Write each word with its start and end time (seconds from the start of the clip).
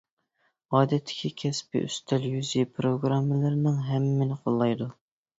ئادەتتىكى 0.77 1.29
كەسپى 1.41 1.81
ئۈستەل 1.87 2.25
يۈزى 2.29 2.63
پىروگراممىلىرىنىڭ 2.77 3.77
ھەممىنى 3.91 4.39
قوللايدۇ. 4.47 4.89